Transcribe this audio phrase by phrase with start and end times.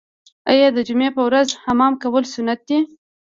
[0.51, 2.79] آیا د جمعې په ورځ حمام کول سنت نه دي؟